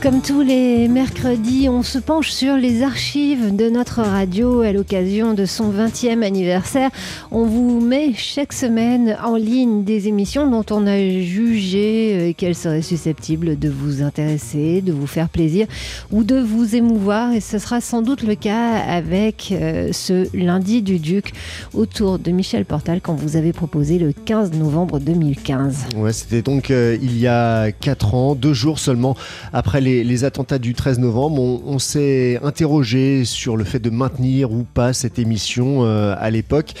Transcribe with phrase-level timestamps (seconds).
[0.00, 5.34] Comme tous les mercredis, on se penche sur les archives de notre radio à l'occasion
[5.34, 6.90] de son 20e anniversaire.
[7.32, 12.54] On vous met chaque semaine en ligne des émissions dont on a jugé euh, qu'elles
[12.54, 15.66] seraient susceptibles de vous intéresser, de vous faire plaisir
[16.12, 17.32] ou de vous émouvoir.
[17.32, 21.32] Et ce sera sans doute le cas avec euh, ce lundi du Duc
[21.74, 25.86] autour de Michel Portal quand vous avez proposé le 15 novembre 2015.
[25.96, 29.16] Ouais, c'était donc euh, il y a 4 ans, deux jours seulement
[29.52, 34.52] après les les, attentats du 13 novembre, on, s'est interrogé sur le fait de maintenir
[34.52, 36.74] ou pas cette émission euh, à l'époque.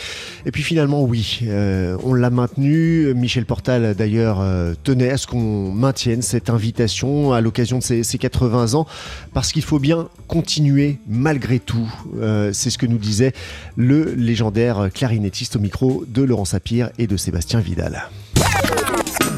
[0.46, 3.14] Et puis finalement, oui, euh, on l'a maintenu.
[3.14, 8.18] Michel Portal, d'ailleurs, euh, tenait à ce qu'on maintienne cette invitation à l'occasion de ses,
[8.18, 8.86] 80 ans,
[9.32, 11.88] parce qu'il faut bien continuer malgré tout.
[12.52, 13.32] C'est ce que nous disait
[13.76, 18.08] le légendaire clarinettiste au micro de Laurent Sapir et de Sébastien Vidal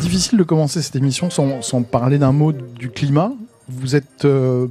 [0.00, 3.33] difficile de commencer cette émission sans parler d'un mot du climat
[3.70, 4.68] vous êtes euh,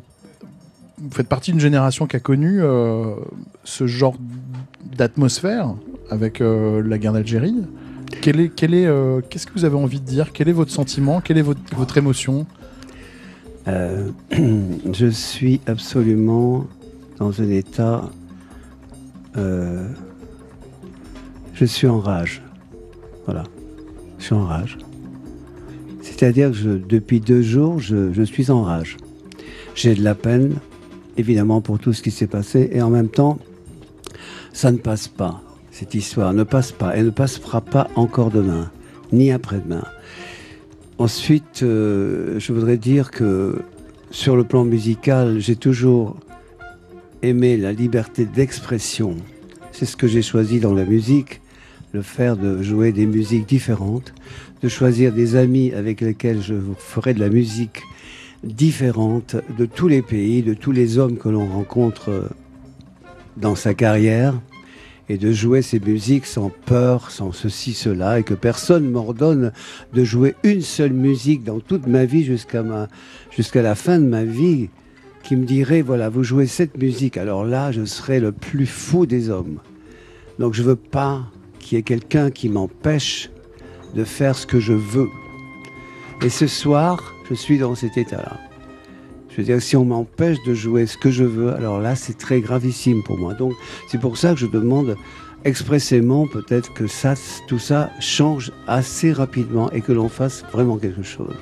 [1.12, 3.14] faites partie d'une génération qui a connu euh,
[3.64, 4.16] ce genre
[4.98, 5.74] d'atmosphère
[6.10, 7.56] avec euh, la guerre d'Algérie.
[8.22, 10.32] Quel est, qu'est-ce que vous avez envie de dire?
[10.34, 11.22] Quel est votre sentiment?
[11.22, 12.48] Quelle est votre émotion?
[13.68, 16.66] Je suis absolument
[17.20, 18.10] dans un état.
[19.36, 19.94] je
[21.66, 22.42] suis en rage.
[23.26, 23.44] Voilà.
[24.18, 24.80] Je suis en rage.
[26.20, 28.98] C'est-à-dire que depuis deux jours, je, suis en rage.
[29.74, 30.56] J'ai de la peine,
[31.16, 33.40] évidemment, pour tout ce qui s'est passé, et en même temps,
[34.52, 35.42] ça ne passe pas.
[35.72, 38.70] Cette histoire ne passe pas, et ne passera pas encore demain,
[39.14, 39.86] ni après-demain.
[40.98, 43.62] Ensuite, euh, je voudrais dire que
[44.12, 46.18] sur le plan musical, j'ai toujours
[47.22, 49.16] aimé la liberté d'expression.
[49.72, 51.40] C'est ce que j'ai choisi dans la musique,
[51.94, 54.14] le faire de jouer des musiques différentes
[54.62, 57.82] de choisir des amis avec lesquels je ferai de la musique
[58.44, 62.30] différente de tous les pays, de tous les hommes que l'on rencontre
[63.38, 64.40] dans sa carrière,
[65.12, 69.52] et de jouer ces musiques sans peur, sans ceci, cela, et que personne m'ordonne
[69.94, 72.62] de jouer une seule musique dans toute ma vie jusqu'à
[73.62, 74.70] la fin de ma vie,
[75.24, 79.06] qui me dirait, voilà, vous jouez cette musique, alors là, je serai le plus fou
[79.06, 79.60] des hommes.
[80.38, 81.24] Donc je veux pas
[81.60, 83.32] qu'il y ait quelqu'un qui m'empêche
[83.96, 85.10] de faire ce que je veux.
[86.24, 88.40] Et ce soir, je suis dans cet état-là.
[89.30, 92.18] Je veux dire, si on m'empêche de jouer ce que je veux, alors là, c'est
[92.18, 93.34] très gravissime pour moi.
[93.34, 93.54] Donc,
[93.88, 94.98] c'est pour ça que je demande
[95.46, 97.14] expressément peut-être que ça,
[97.48, 101.36] tout ça change assez rapidement et que l'on fasse vraiment quelque chose.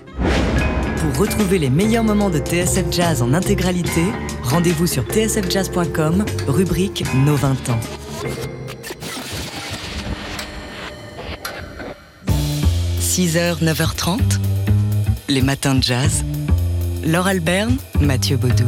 [0.98, 4.04] Pour retrouver les meilleurs moments de TSF Jazz en intégralité,
[4.44, 7.80] rendez-vous sur tsfjazz.com, rubrique Nos 20 ans.
[13.18, 14.20] 6h, 9h30,
[15.28, 16.24] les matins de jazz.
[17.04, 18.68] Laure Alberne, Mathieu Baudou.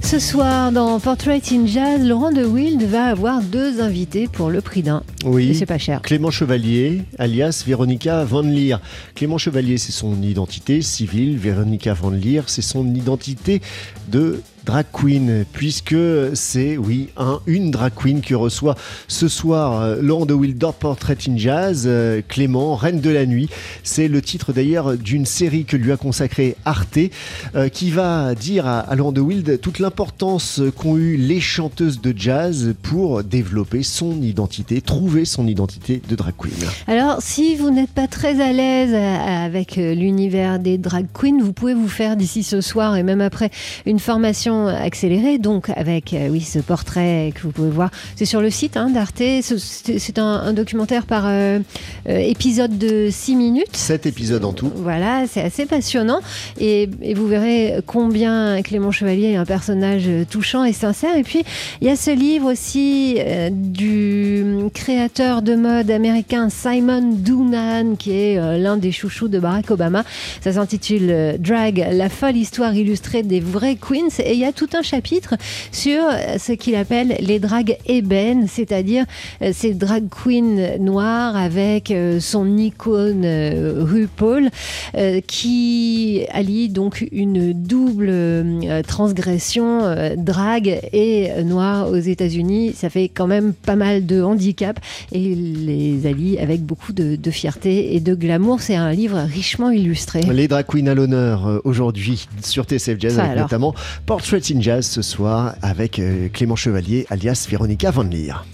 [0.00, 4.60] Ce soir, dans Portrait in Jazz, Laurent de Wild va avoir deux invités pour le
[4.60, 5.02] prix d'un.
[5.24, 5.56] Oui.
[5.56, 6.02] C'est pas cher.
[6.02, 8.76] Clément Chevalier, alias Véronica Van Leer.
[9.16, 11.36] Clément Chevalier, c'est son identité civile.
[11.36, 13.60] Véronica Van Leer, c'est son identité
[14.06, 15.94] de drag queen, puisque
[16.34, 18.74] c'est, oui, un, une drag queen qui reçoit
[19.06, 23.48] ce soir euh, Laurent de Wildor Portrait in Jazz, euh, Clément, Reine de la Nuit.
[23.84, 26.98] C'est le titre d'ailleurs d'une série que lui a consacrée Arte,
[27.54, 32.12] euh, qui va dire à, Laurent de Wild toute l'importance qu'ont eu les chanteuses de
[32.16, 36.52] jazz pour développer son identité, trouver son identité de drag queen.
[36.88, 41.74] Alors, si vous n'êtes pas très à l'aise avec l'univers des drag queens, vous pouvez
[41.74, 43.50] vous faire d'ici ce soir et même après
[43.84, 47.90] une formation accélérée, donc avec euh, oui ce portrait que vous pouvez voir.
[48.16, 49.22] C'est sur le site hein, d'Arte.
[49.42, 51.58] C'est un, documentaire par euh,
[52.08, 53.76] euh, épisode de 6 minutes.
[53.76, 54.70] 7 épisodes en tout.
[54.74, 56.20] Voilà, c'est assez passionnant.
[56.58, 61.16] Et, vous verrez combien Clément Chevalier est un personnage touchant et sincère.
[61.16, 61.42] Et puis,
[61.80, 63.18] il y a ce livre aussi
[63.50, 64.44] du
[64.74, 70.04] créateur de mode américain Simon Doonan, qui est l'un des chouchous de Barack Obama.
[70.42, 74.20] Ça s'intitule Drag, la folle histoire illustrée des vrais queens.
[74.24, 75.34] Et il y a tout un chapitre
[75.72, 76.02] sur
[76.38, 79.04] ce qu'il appelle les dragues ébènes, c'est-à-dire
[79.42, 84.50] euh, ces drag queens noires avec euh, son icône euh, RuPaul
[85.26, 88.12] qui allie donc une double
[88.86, 89.82] transgression
[90.16, 92.72] drague et noire aux États-Unis.
[92.74, 94.80] Ça fait quand même pas mal de handicap
[95.12, 98.60] et les allie avec beaucoup de, fierté et de glamour.
[98.60, 100.22] C'est un livre richement illustré.
[100.22, 103.74] Les drag queens à l'honneur aujourd'hui sur TCF Jazz, avec notamment
[104.06, 108.44] Portrait in Jazz ce soir avec euh, Clément Chevalier alias Véronica Van Leer.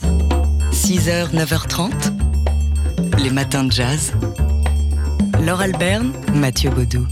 [0.73, 1.90] 6h, 9h30,
[3.23, 4.12] les matins de jazz.
[5.44, 7.06] Laure Alberne, Mathieu Baudou.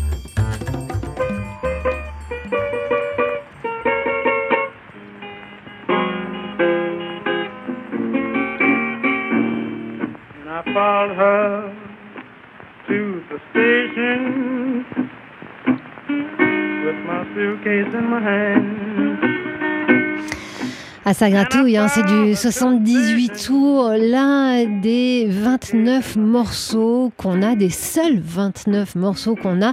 [21.04, 27.70] Ah, ça gratouille, hein, c'est du 78 tours, l'un des 29 morceaux qu'on a, des
[27.70, 29.72] seuls 29 morceaux qu'on a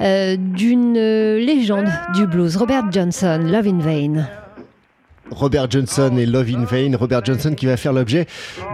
[0.00, 4.47] euh, d'une légende du blues, Robert Johnson, Love in Vain.
[5.30, 6.96] Robert Johnson et Love in Vain.
[6.96, 8.26] Robert Johnson qui va faire l'objet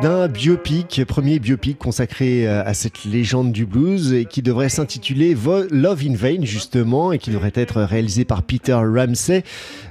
[0.02, 5.36] d'un biopic, premier biopic consacré euh, à cette légende du blues et qui devrait s'intituler
[5.70, 9.44] Love in Vain justement et qui devrait être réalisé par Peter Ramsey.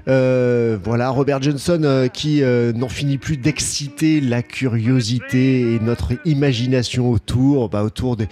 [0.08, 6.14] Euh, voilà, Robert Johnson euh, qui euh, n'en finit plus d'exciter la curiosité et notre
[6.26, 8.28] imagination autour, bah, autour des,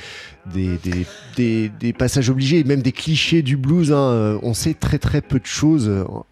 [0.54, 1.06] des, des,
[1.38, 3.92] des, des passages obligés et même des clichés du blues.
[3.92, 4.40] Hein.
[4.44, 5.90] On sait très très peu de choses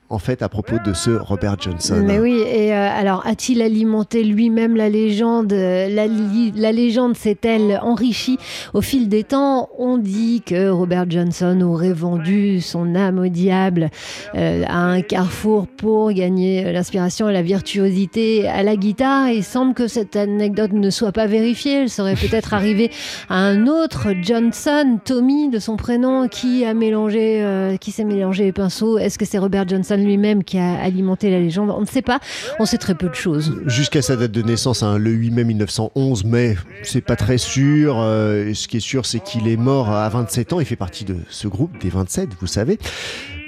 [0.09, 2.01] en fait à propos de ce Robert Johnson.
[2.06, 7.79] Mais oui, et euh, alors a-t-il alimenté lui-même la légende la, li- la légende s'est-elle
[7.83, 8.38] enrichie
[8.73, 9.69] au fil des temps?
[9.77, 13.89] On dit que Robert Johnson aurait vendu son âme au diable
[14.35, 19.29] euh, à un carrefour pour gagner euh, l'inspiration et la virtuosité à la guitare.
[19.29, 21.83] Il semble que cette anecdote ne soit pas vérifiée.
[21.83, 22.89] Elle serait peut-être arrivée
[23.29, 28.45] à un autre Johnson, Tommy de son prénom, qui a mélangé, euh, qui s'est mélangé
[28.45, 28.97] les pinceaux.
[28.97, 32.19] Est-ce que c'est Robert Johnson lui-même qui a alimenté la légende On ne sait pas.
[32.60, 33.56] On sait très peu de choses.
[33.66, 37.98] Jusqu'à sa date de naissance, hein, le 8 mai 1911, mais c'est pas très sûr.
[38.00, 40.60] Euh, ce qui est sûr, c'est qu'il est mort à 27 ans.
[40.60, 42.78] Il fait partie de ce groupe des 27, vous savez.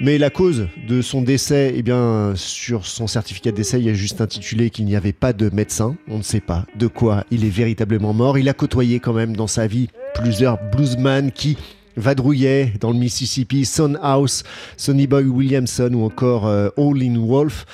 [0.00, 3.90] Mais la cause de son décès, eh bien, sur son certificat de décès, il y
[3.90, 5.96] a juste intitulé qu'il n'y avait pas de médecin.
[6.08, 8.38] On ne sait pas de quoi il est véritablement mort.
[8.38, 11.56] Il a côtoyé quand même dans sa vie plusieurs bluesman qui
[11.96, 14.44] vadrouillaient dans le Mississippi, Son House,
[14.76, 17.66] Sonny Boy Williamson ou encore euh, All in Wolf.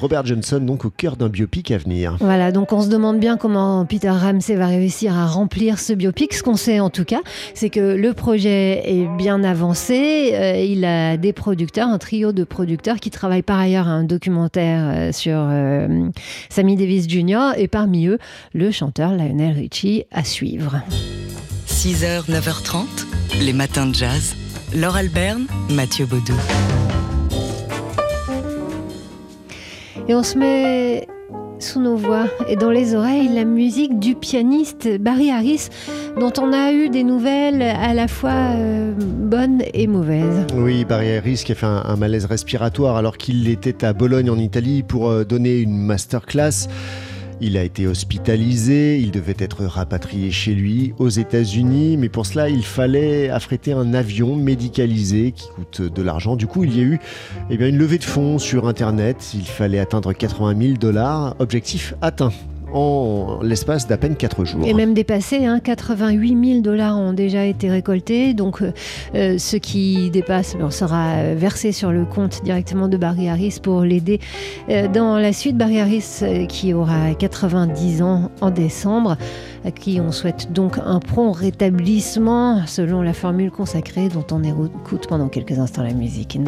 [0.00, 2.16] Robert Johnson, donc au cœur d'un biopic à venir.
[2.20, 6.34] Voilà, donc on se demande bien comment Peter Ramsey va réussir à remplir ce biopic.
[6.34, 7.20] Ce qu'on sait en tout cas,
[7.54, 10.32] c'est que le projet est bien avancé.
[10.34, 14.04] Euh, il a des producteurs, un trio de producteurs qui travaillent par ailleurs à un
[14.04, 16.08] documentaire euh, sur euh,
[16.50, 17.52] Sammy Davis Jr.
[17.56, 18.18] et parmi eux,
[18.52, 20.82] le chanteur Lionel Richie à suivre.
[21.66, 23.06] 6h, 9h30,
[23.40, 24.34] les matins de jazz.
[24.74, 26.34] Laure Alberne, Mathieu Baudou.
[30.08, 31.06] Et on se met
[31.60, 35.68] sous nos voix et dans les oreilles la musique du pianiste Barry Harris,
[36.18, 40.46] dont on a eu des nouvelles à la fois euh, bonnes et mauvaises.
[40.54, 44.28] Oui, Barry Harris qui a fait un, un malaise respiratoire alors qu'il était à Bologne
[44.28, 46.68] en Italie pour euh, donner une masterclass.
[47.40, 52.48] Il a été hospitalisé, il devait être rapatrié chez lui aux États-Unis, mais pour cela
[52.48, 56.36] il fallait affréter un avion médicalisé qui coûte de l'argent.
[56.36, 57.00] Du coup, il y a eu
[57.50, 59.32] eh une levée de fonds sur Internet.
[59.34, 61.34] Il fallait atteindre 80 000 dollars.
[61.38, 62.32] Objectif atteint
[62.74, 64.66] en l'espace d'à peine 4 jours.
[64.66, 68.34] Et même dépassé, hein, 88 000 dollars ont déjà été récoltés.
[68.34, 68.72] Donc, euh,
[69.14, 73.58] euh, ce qui dépasse bon, sera euh, versé sur le compte directement de Barry Harris
[73.62, 74.20] pour l'aider
[74.92, 75.56] dans la suite.
[75.56, 79.16] Barry Harris, qui aura 90 ans en décembre,
[79.64, 85.06] à qui on souhaite donc un prompt rétablissement selon la formule consacrée dont on écoute
[85.08, 86.38] pendant quelques instants la musique.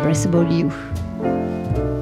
[0.57, 1.96] You.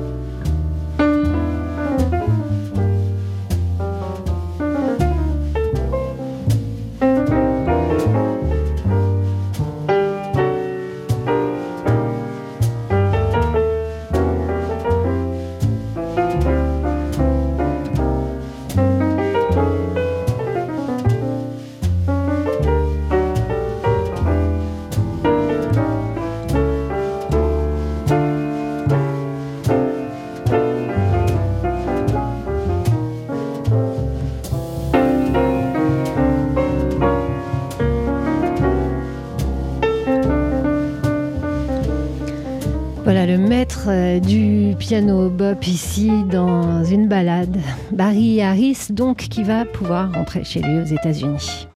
[44.86, 47.56] Piano bop ici dans une balade.
[47.90, 51.68] Barry Harris donc qui va pouvoir rentrer chez lui aux États-Unis.